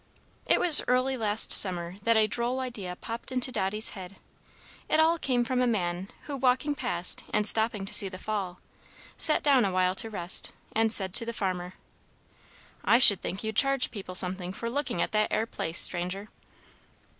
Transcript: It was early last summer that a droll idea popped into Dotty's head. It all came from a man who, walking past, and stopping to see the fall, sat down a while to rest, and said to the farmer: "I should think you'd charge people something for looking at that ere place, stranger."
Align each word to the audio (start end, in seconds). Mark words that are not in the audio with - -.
It 0.47 0.59
was 0.59 0.81
early 0.87 1.15
last 1.15 1.51
summer 1.51 1.97
that 2.01 2.17
a 2.17 2.25
droll 2.25 2.59
idea 2.59 2.95
popped 2.95 3.31
into 3.31 3.51
Dotty's 3.51 3.89
head. 3.89 4.15
It 4.89 4.99
all 4.99 5.19
came 5.19 5.43
from 5.43 5.61
a 5.61 5.67
man 5.67 6.09
who, 6.23 6.35
walking 6.35 6.73
past, 6.73 7.23
and 7.31 7.45
stopping 7.47 7.85
to 7.85 7.93
see 7.93 8.09
the 8.09 8.17
fall, 8.17 8.59
sat 9.15 9.43
down 9.43 9.63
a 9.63 9.71
while 9.71 9.93
to 9.97 10.09
rest, 10.09 10.53
and 10.75 10.91
said 10.91 11.13
to 11.13 11.23
the 11.23 11.33
farmer: 11.33 11.75
"I 12.83 12.97
should 12.97 13.21
think 13.21 13.43
you'd 13.43 13.57
charge 13.57 13.91
people 13.91 14.15
something 14.15 14.51
for 14.53 14.71
looking 14.71 15.03
at 15.03 15.11
that 15.11 15.27
ere 15.31 15.45
place, 15.45 15.77
stranger." 15.77 16.29